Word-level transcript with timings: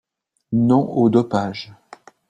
Non 0.67 0.89
au 0.97 1.11
dopage 1.11 1.71